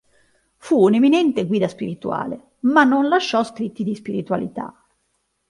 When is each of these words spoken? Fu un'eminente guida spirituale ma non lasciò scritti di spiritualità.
Fu 0.57 0.79
un'eminente 0.81 1.45
guida 1.45 1.67
spirituale 1.67 2.53
ma 2.61 2.83
non 2.83 3.07
lasciò 3.07 3.43
scritti 3.43 3.83
di 3.83 3.93
spiritualità. 3.93 4.73